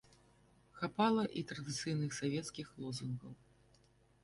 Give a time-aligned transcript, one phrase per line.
[0.79, 3.33] Хапала і традыцыйных савецкіх лозунгаў.